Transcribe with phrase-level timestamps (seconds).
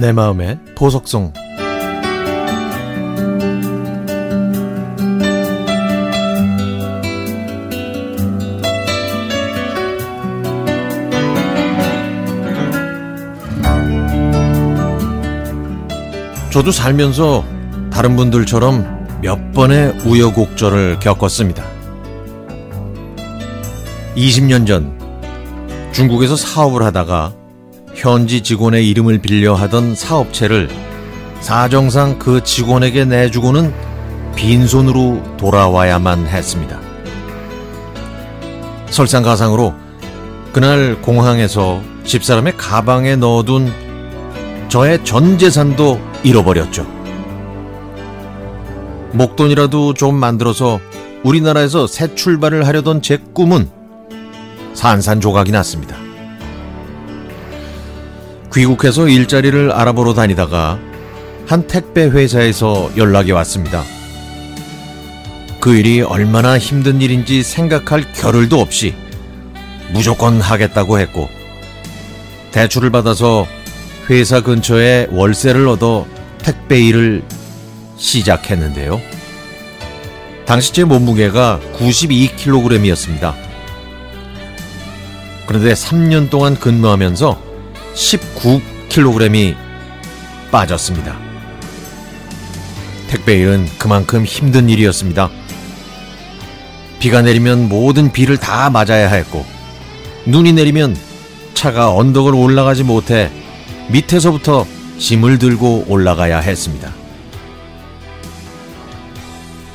[0.00, 1.30] 내 마음의 보석성
[16.50, 17.44] 저도 살면서
[17.92, 21.62] 다른 분들처럼 몇 번의 우여곡절을 겪었습니다.
[24.16, 24.98] 20년 전
[25.92, 27.39] 중국에서 사업을 하다가
[28.00, 30.70] 현지 직원의 이름을 빌려 하던 사업체를
[31.40, 33.74] 사정상 그 직원에게 내주고는
[34.34, 36.80] 빈손으로 돌아와야만 했습니다.
[38.88, 39.74] 설상가상으로
[40.54, 43.70] 그날 공항에서 집사람의 가방에 넣어둔
[44.70, 46.86] 저의 전 재산도 잃어버렸죠.
[49.12, 50.80] 목돈이라도 좀 만들어서
[51.22, 53.68] 우리나라에서 새 출발을 하려던 제 꿈은
[54.72, 56.09] 산산조각이 났습니다.
[58.52, 60.78] 귀국해서 일자리를 알아보러 다니다가
[61.46, 63.84] 한 택배 회사에서 연락이 왔습니다.
[65.60, 68.94] 그 일이 얼마나 힘든 일인지 생각할 겨를도 없이
[69.92, 71.28] 무조건 하겠다고 했고
[72.52, 73.46] 대출을 받아서
[74.08, 76.06] 회사 근처에 월세를 얻어
[76.38, 77.22] 택배 일을
[77.96, 79.00] 시작했는데요.
[80.46, 83.34] 당시 제 몸무게가 92kg이었습니다.
[85.46, 87.49] 그런데 3년 동안 근무하면서
[88.00, 89.54] 19kg이
[90.50, 91.18] 빠졌습니다.
[93.08, 95.30] 택배 일은 그만큼 힘든 일이었습니다.
[96.98, 99.44] 비가 내리면 모든 비를 다 맞아야 했고,
[100.26, 100.96] 눈이 내리면
[101.52, 103.30] 차가 언덕을 올라가지 못해
[103.90, 104.66] 밑에서부터
[104.98, 106.92] 짐을 들고 올라가야 했습니다.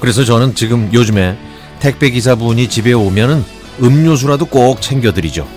[0.00, 1.36] 그래서 저는 지금 요즘에
[1.80, 3.44] 택배 기사분이 집에 오면은
[3.82, 5.55] 음료수라도 꼭 챙겨드리죠.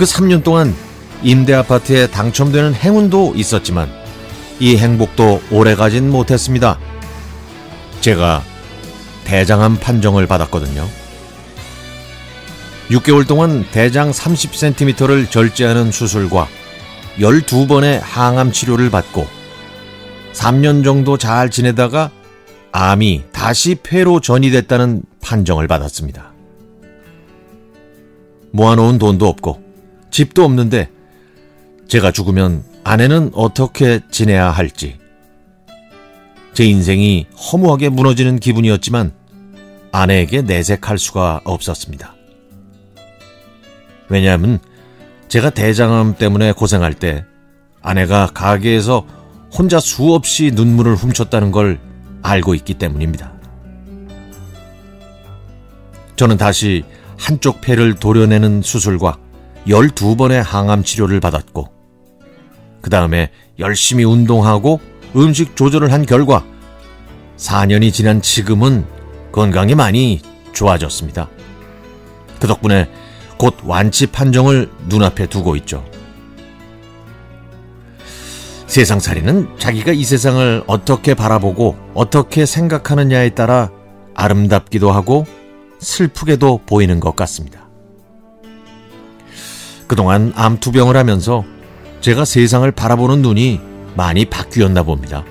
[0.00, 0.74] 그 3년 동안
[1.22, 3.92] 임대 아파트에 당첨되는 행운도 있었지만
[4.58, 6.78] 이 행복도 오래가진 못했습니다.
[8.00, 8.42] 제가
[9.24, 10.88] 대장암 판정을 받았거든요.
[12.88, 16.48] 6개월 동안 대장 30cm를 절제하는 수술과
[17.18, 19.26] 12번의 항암 치료를 받고
[20.32, 22.10] 3년 정도 잘 지내다가
[22.72, 26.32] 암이 다시 폐로 전이됐다는 판정을 받았습니다.
[28.52, 29.69] 모아놓은 돈도 없고
[30.10, 30.90] 집도 없는데
[31.88, 34.98] 제가 죽으면 아내는 어떻게 지내야 할지
[36.52, 39.12] 제 인생이 허무하게 무너지는 기분이었지만
[39.92, 42.14] 아내에게 내색할 수가 없었습니다.
[44.08, 44.58] 왜냐하면
[45.28, 47.24] 제가 대장암 때문에 고생할 때
[47.82, 49.06] 아내가 가게에서
[49.52, 51.80] 혼자 수없이 눈물을 훔쳤다는 걸
[52.22, 53.32] 알고 있기 때문입니다.
[56.16, 56.84] 저는 다시
[57.18, 59.18] 한쪽 폐를 도려내는 수술과
[59.66, 61.68] 12번의 항암 치료를 받았고,
[62.80, 64.80] 그 다음에 열심히 운동하고
[65.16, 66.44] 음식 조절을 한 결과
[67.36, 68.84] 4년이 지난 지금은
[69.32, 70.20] 건강이 많이
[70.52, 71.28] 좋아졌습니다.
[72.38, 72.88] 그 덕분에
[73.38, 75.84] 곧 완치 판정을 눈앞에 두고 있죠.
[78.66, 83.70] 세상살이는 자기가 이 세상을 어떻게 바라보고 어떻게 생각하느냐에 따라
[84.14, 85.26] 아름답기도 하고
[85.80, 87.69] 슬프게도 보이는 것 같습니다.
[89.90, 91.44] 그동안 암투병을 하면서
[92.00, 93.58] 제가 세상을 바라보는 눈이
[93.96, 95.24] 많이 바뀌었나 봅니다.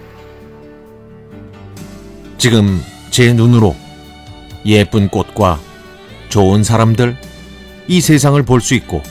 [2.38, 3.74] 지금 제 눈으로
[4.66, 5.62] 예쁜 꽃과
[6.28, 7.16] 좋은 사람들,
[7.88, 9.02] 이 세상을 볼 수 있고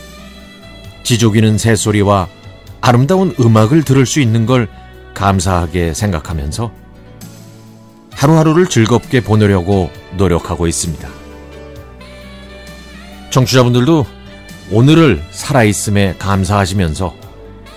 [1.02, 2.28] 지족이는 새소리와
[2.82, 4.68] 아름다운 음악을 들을 수 있는 걸
[5.14, 6.70] 감사하게 생각하면서
[8.12, 9.88] 하루하루를 즐겁게 보내려고
[10.18, 11.08] 노력하고 있습니다.
[13.30, 14.17] 청취자분들도
[14.70, 17.14] 오늘을 살아있음에 감사하시면서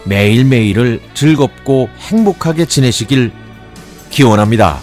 [0.06, 3.31] 매일매일을 즐겁고 행복하게 지내시길
[4.09, 4.79] 기원합니다.